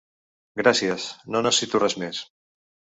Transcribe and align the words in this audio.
Gràcies, 0.61 1.05
no 1.37 1.45
necessito 1.49 1.85
res 1.87 2.01
més. 2.07 2.27